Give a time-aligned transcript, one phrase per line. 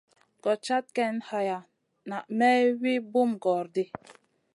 [0.43, 1.59] Gòd cad ken haya
[2.09, 3.83] na may wi bum gòoro ɗi.